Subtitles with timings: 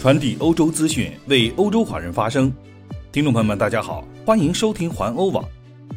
[0.00, 2.50] 传递欧洲资讯，为欧洲华人发声。
[3.12, 5.46] 听众朋友们，大家好，欢迎收听环欧网。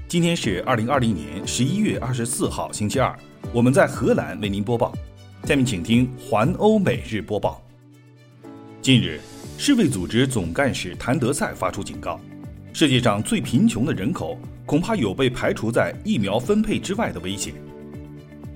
[0.09, 3.17] 今天是二零二零年十一月二十四号，星期二。
[3.53, 4.93] 我们在荷兰为您播报。
[5.45, 7.63] 下面请听环欧每日播报。
[8.81, 9.21] 近日，
[9.57, 12.19] 世卫组织总干事谭德赛发出警告：
[12.73, 17.53] 世界上最贫穷的人口恐怕有被排除在疫苗分配之外的危险。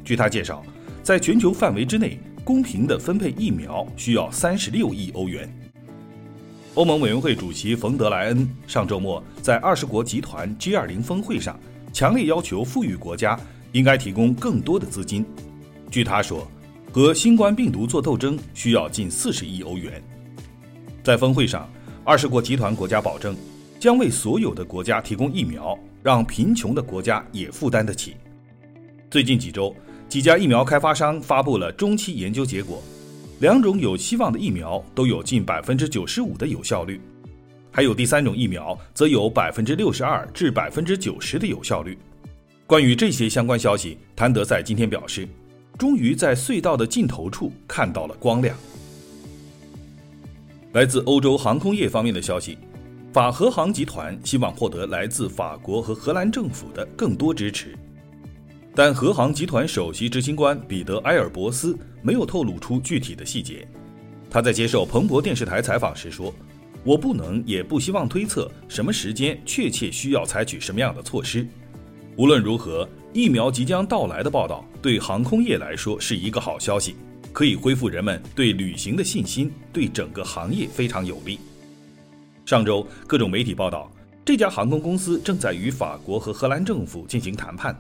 [0.03, 0.61] 据他介绍，
[1.01, 2.19] 在全球范围之内。
[2.47, 5.53] 公平的分配疫苗需要三十六亿欧元。
[6.75, 11.59] 欧盟委员会主席冯德莱恩上周末在二十国集团 G20 峰会上
[11.91, 13.37] 强烈要求富裕国家
[13.73, 15.25] 应该提供更多的资金。
[15.91, 16.47] 据他说，
[16.89, 20.01] 和新冠病毒做斗争需要近四十亿欧元。
[21.03, 21.69] 在峰会上，
[22.05, 23.35] 二十国集团国家保证
[23.77, 28.15] 将为所有的国家提供疫苗，让贫穷的国家也负担得起。
[29.11, 29.75] 最近几周。
[30.09, 32.81] 几家疫苗开发商发布了中期研究结果，
[33.39, 37.01] 两种有希望的疫苗都有近百分之九十五的有效率，
[37.71, 41.97] 还有第三种疫苗则有百分之六十二至百分之九十的有效率。
[42.65, 45.27] 关于这些相关消息，谭德赛今天表示，
[45.77, 48.55] 终于在隧道的尽头处看到了光亮。
[50.71, 52.57] 来自欧洲航空业方面的消息，
[53.11, 57.77] 法荷航集团希望获得来自法国和荷兰政府的更多支持。
[58.77, 63.67] 但荷航集团首席执行官彼得·埃尔伯斯没有透露出具体的细节。
[64.29, 66.31] 他在接受彭博电视台采访时说
[66.85, 71.47] ：“我不能也不希望推测什么时间确切需要采取什么样的措施。
[72.17, 76.95] 无论如何，疫苗即将到来的报道对航空业来说是一个好消息，
[77.33, 81.39] 可以恢复人们对旅行的信心，对整个行业非常有利。”
[82.45, 83.91] 上周，各种媒体报道，
[84.23, 87.75] 这家航空公司正在与法国和荷兰政府进行谈判。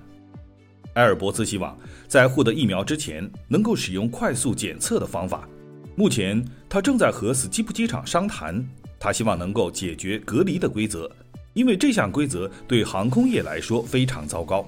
[0.97, 5.47] 埃尔伯斯希望在获得疫苗之前能够使用快速检测的方法。
[5.95, 8.67] 目前，他正在和斯基普机场商谈，
[8.99, 11.09] 他希望能够解决隔离的规则，
[11.53, 14.67] 因为这项规则对航空业来说非常糟糕。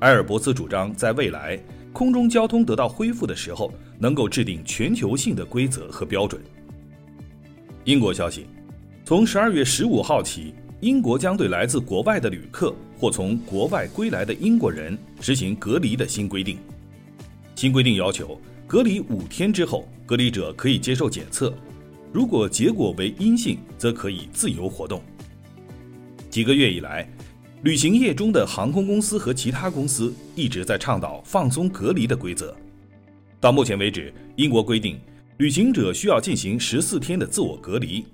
[0.00, 1.58] 埃尔伯斯主张在未来
[1.94, 6.42] 空中交通得到恢复的时候，能够制定全球性的规则和标准。
[7.84, 8.46] 英国消息，
[9.02, 10.54] 从十二月十五号起。
[10.82, 16.58] 英国将对来自国外的旅客或从国外归来的英国人实行隔离的新规定。
[17.54, 21.54] 新规定要求，隔离五天之后，隔离者可以接受检测，
[22.12, 25.00] 如果结果为阴性，则可以自由活动。
[26.28, 27.08] 几个月以来，
[27.62, 32.52] 旅行业中的航空公司和其他公司一直在倡导放松隔离的规则。
[33.38, 34.98] 到目前为止，英国规定，
[35.36, 38.04] 旅行者需要进行十四天的自我隔离。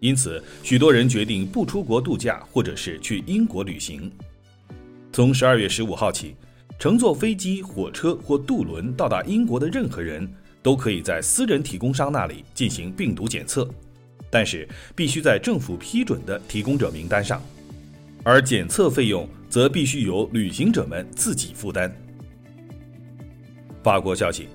[0.00, 4.10] 因此，许多人决定不出国度假，或者是去英国旅行。
[5.10, 6.36] 从十二月十五号起，
[6.78, 10.30] 乘坐飞机、火车或渡轮到达英国的任何人
[10.62, 13.66] 都可以在私人提供商那里进行病毒检测，
[14.28, 17.42] 但是必须在政府批准的提供者名单上，
[18.22, 21.90] 而检测费用则必须由旅行者们自己负担。
[23.82, 24.48] 法国消息，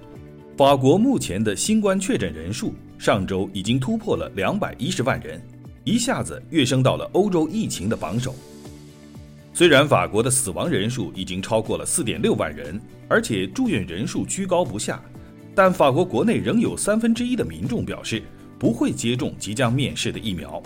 [0.55, 2.75] 法国目前的新冠确诊人数。
[3.01, 5.41] 上周已经突破了两百一十万人，
[5.83, 8.35] 一下子跃升到了欧洲疫情的榜首。
[9.55, 15.01] 虽然法国的死亡人数已经超过了四点六万人，而且住院人数居高不下，
[15.55, 18.21] 但法国国内仍有三分之一的民众表示
[18.59, 20.61] 不会接种即将面世的疫苗。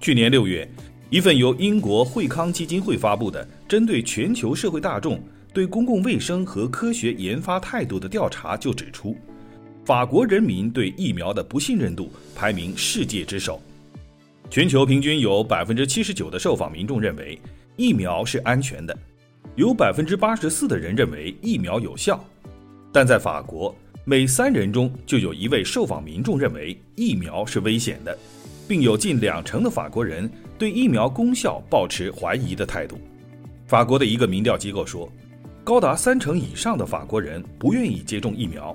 [0.00, 0.68] 去年六月，
[1.10, 5.22] 一份由英国惠康基金会发布的针对全球社会大众
[5.52, 9.16] 对公共卫生和科学研发态度的调查就指出。
[9.84, 13.60] 法国人民对疫苗的不信任度排名世界之首，
[14.48, 17.38] 全球平均有百分之七十九的受访民众认为
[17.76, 18.96] 疫苗是安全的，
[19.56, 22.24] 有百分之八十四的人认为疫苗有效，
[22.90, 28.18] 但在法国，每三人中就有一位受访民众认为疫苗是危险的，
[28.66, 32.98] 并有近两成的法国人对疫苗功效保持怀疑的态度。
[33.66, 35.12] 法国的一个民调机构说，
[35.62, 38.74] 高达三成以上的法国人不愿意接种疫苗。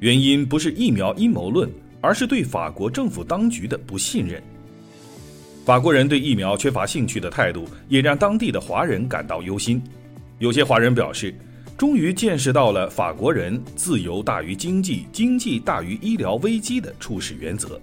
[0.00, 1.70] 原因不是疫苗阴谋论，
[2.00, 4.42] 而是对法国政府当局的不信任。
[5.64, 9.82] 法国人对疫苗缺乏兴趣的态度，也让当地的华人感到忧心。
[10.38, 11.34] 有些华人表示，
[11.78, 17.80] 终于见识到了法国人“自由大于经济，经济大于医疗危机”的处事原则。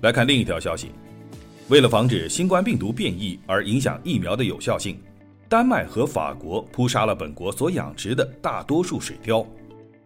[0.00, 0.92] 来看另一条消息，
[1.68, 4.96] 为了防止新冠病毒变异而影响疫苗的有效性，
[5.48, 9.44] 丹麦和法国扑杀了本国所养殖的大多数水貂。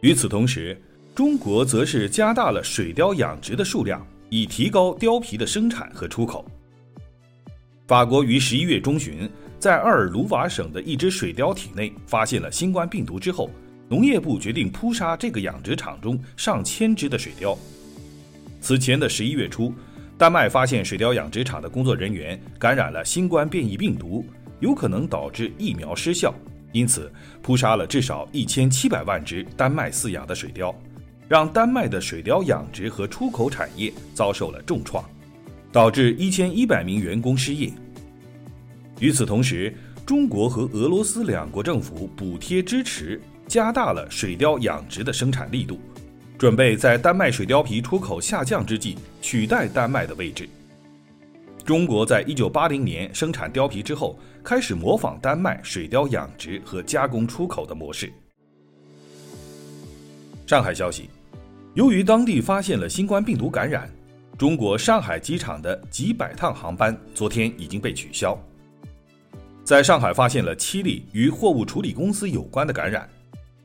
[0.00, 0.80] 与此同时，
[1.14, 6.44] 中国则是加大了水貂养殖的数量，以提高貂皮的生产和出口。
[7.86, 9.28] 法国于十一月中旬
[9.58, 13.50] 在阿尔卢瓦省的一只水貂体内发现了新冠病毒之后，
[13.88, 17.56] 农业部决定扑杀这个养殖场中上千只的水貂。
[18.60, 19.72] 此前的十一月初，
[20.18, 24.26] 丹麦发现水貂养殖场的工作人员感染了新冠变异病毒，
[24.60, 26.34] 有可能导致疫苗失效，
[26.76, 30.74] 因此扑杀了至少一千七百万只丹麦饲养的水貂，
[31.26, 35.02] 让丹麦的水貂养殖和出口产业遭受了重创，
[35.72, 37.72] 导致一千一百名员工失业。
[39.00, 39.74] 与此同时，
[40.04, 43.18] 中国和俄罗斯两国政府补贴支持，
[43.48, 45.80] 加大了水貂养殖的生产力度，
[46.36, 50.46] 准备在丹麦水貂皮出口下降之际取代丹麦的位置。
[51.66, 58.12] 中国在一九八零年生产貂皮之后，开始模仿丹麦水貂养殖和加工出口的模式。
[60.46, 61.10] 上海消息，
[61.74, 63.90] 由于当地发现了新冠病毒感染，
[64.38, 68.38] 中国上海机场的几百趟航班昨天已经被取消。
[69.64, 73.10] 在上海发现了七例与货物处理公司有关的感染，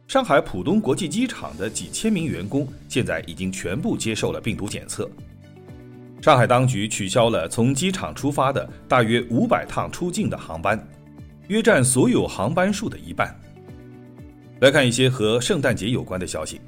[0.08, 5.08] 上海浦东国际机场的几千名员工现在已经全部接受了病毒检测。
[6.22, 10.80] 上海当局取消了从机场出发的大约五百趟出境的航班，
[11.48, 13.36] 约占所有航班数的一半。
[14.60, 16.62] 来看一些和圣诞节有关的消息。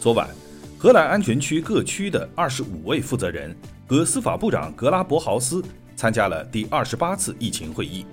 [0.00, 0.28] 昨晚，
[0.76, 5.62] 荷兰安全区各区的二十五位负责人和司法部长格拉伯豪斯
[5.94, 8.04] 参加了第二十八次疫情会议。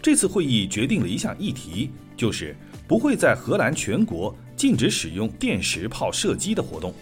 [0.00, 2.56] 这次会议决定了一项议题，就是
[2.88, 6.94] 不会在荷兰全国禁止使用电石炮射击的活动。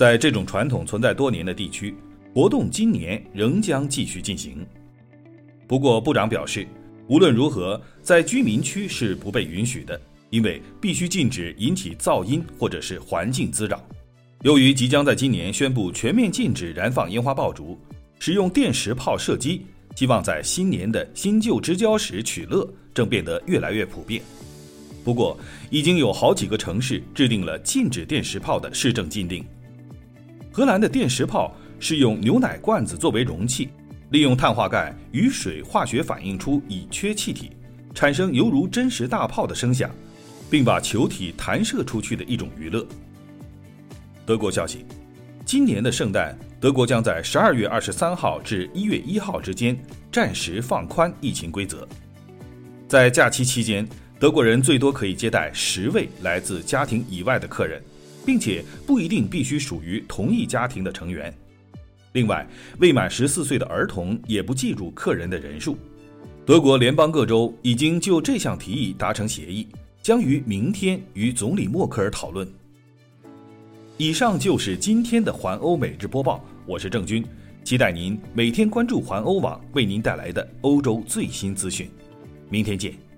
[0.00, 1.94] 在这种传统存在多年的地区，
[2.32, 4.66] 活动今年仍将继续进行。
[5.66, 6.66] 不过，部长表示，
[7.06, 10.00] 无论如何，在居民区是不被允许的，
[10.30, 13.78] 因为必须禁止引起噪音或者是环境滋扰。
[14.40, 17.78] 由于即将在今年宣布全面禁止燃放烟花爆竹，
[18.20, 19.66] 使用电石炮射击。
[19.96, 24.22] 希望在新年的新旧之交时取乐，正变得越来越普遍。
[25.04, 25.38] 不过，
[25.68, 29.44] 已经有好几个城市制定了禁止电石炮的市政禁令。
[30.52, 33.70] 荷兰的电石炮是用牛奶罐子作为容器，
[34.10, 37.52] 利用碳化钙与水化学反应出乙炔气体，
[37.94, 39.90] 产生犹如真实大炮的声响，
[40.50, 42.84] 并把球体弹射出去的一种娱乐。
[44.26, 44.84] 德国消息。
[45.46, 49.76] 今年的圣诞，德国将在十二月二十三号至一月一号之间
[50.12, 51.88] 暂时放宽疫情规则。
[52.86, 53.84] 在假期期间，
[54.20, 57.82] 德国人最多可以接待十位来自家庭以外的客人，
[58.30, 61.34] 并且不一定必须属于同一家庭的成员。
[62.12, 62.46] 另外，
[62.78, 65.76] 未满十四岁的儿童也不计入客人的人数。
[66.46, 69.66] 德国联邦各州已经就这项提议达成协议，
[70.00, 72.46] 将于明天与总理默克尔讨论。
[73.96, 77.24] 以上就是今天的环欧每日播报，我是郑军，
[77.64, 81.90] 期待您每天关注环欧网为您带来的欧洲最新资讯，
[82.48, 83.09] 明天见。